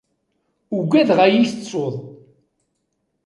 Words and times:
Uggadeɣ 0.75 1.19
ad 1.25 1.33
iyi-tettuḍ. 1.33 1.95